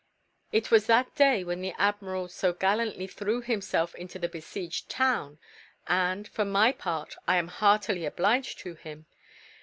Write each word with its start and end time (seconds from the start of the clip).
It 0.51 0.71
was 0.71 0.87
that 0.87 1.13
day 1.13 1.43
when 1.43 1.61
the 1.61 1.75
admiral 1.77 2.27
so 2.27 2.53
gallantly 2.53 3.05
threw 3.05 3.39
himself 3.39 3.93
into 3.93 4.17
the 4.17 4.27
besieged 4.27 4.89
town. 4.89 5.37
And, 5.85 6.27
for 6.27 6.43
my 6.43 6.71
part, 6.71 7.15
I 7.27 7.37
am 7.37 7.49
heartily 7.49 8.05
obliged 8.05 8.57
to 8.61 8.73
him. 8.73 9.05